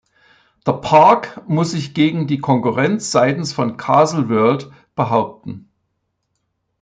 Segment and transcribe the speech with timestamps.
[0.65, 5.69] Der Park muss sich gegen die Konkurrenz seitens von „Castle World“ behaupten.